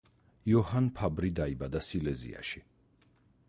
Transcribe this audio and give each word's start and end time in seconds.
იოჰან 0.51 0.87
ფაბრი 1.01 1.31
დაიბადა 1.41 1.81
სილეზიაში. 1.91 2.63